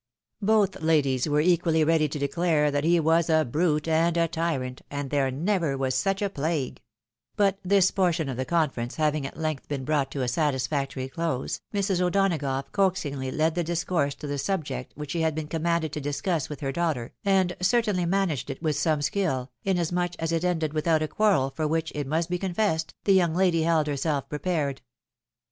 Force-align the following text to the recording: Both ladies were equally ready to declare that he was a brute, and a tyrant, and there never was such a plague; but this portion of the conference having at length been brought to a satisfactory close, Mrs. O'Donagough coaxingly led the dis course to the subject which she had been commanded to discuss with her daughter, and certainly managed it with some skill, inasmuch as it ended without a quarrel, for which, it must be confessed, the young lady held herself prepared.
Both 0.41 0.81
ladies 0.81 1.29
were 1.29 1.41
equally 1.41 1.83
ready 1.83 2.09
to 2.09 2.17
declare 2.17 2.71
that 2.71 2.83
he 2.83 2.99
was 2.99 3.29
a 3.29 3.45
brute, 3.45 3.87
and 3.87 4.17
a 4.17 4.27
tyrant, 4.27 4.81
and 4.89 5.11
there 5.11 5.29
never 5.29 5.77
was 5.77 5.93
such 5.93 6.23
a 6.23 6.29
plague; 6.31 6.81
but 7.35 7.59
this 7.63 7.91
portion 7.91 8.27
of 8.27 8.35
the 8.35 8.43
conference 8.43 8.95
having 8.95 9.27
at 9.27 9.37
length 9.37 9.67
been 9.67 9.85
brought 9.85 10.09
to 10.13 10.23
a 10.23 10.27
satisfactory 10.27 11.07
close, 11.07 11.61
Mrs. 11.71 12.01
O'Donagough 12.01 12.71
coaxingly 12.71 13.29
led 13.29 13.53
the 13.53 13.63
dis 13.63 13.83
course 13.83 14.15
to 14.15 14.25
the 14.25 14.39
subject 14.39 14.91
which 14.95 15.11
she 15.11 15.21
had 15.21 15.35
been 15.35 15.47
commanded 15.47 15.93
to 15.93 16.01
discuss 16.01 16.49
with 16.49 16.61
her 16.61 16.71
daughter, 16.71 17.13
and 17.23 17.55
certainly 17.61 18.07
managed 18.07 18.49
it 18.49 18.59
with 18.63 18.75
some 18.77 19.03
skill, 19.03 19.51
inasmuch 19.63 20.13
as 20.17 20.31
it 20.31 20.43
ended 20.43 20.73
without 20.73 21.03
a 21.03 21.07
quarrel, 21.07 21.51
for 21.51 21.67
which, 21.67 21.91
it 21.93 22.07
must 22.07 22.27
be 22.27 22.39
confessed, 22.39 22.95
the 23.03 23.13
young 23.13 23.35
lady 23.35 23.61
held 23.61 23.85
herself 23.85 24.27
prepared. 24.27 24.81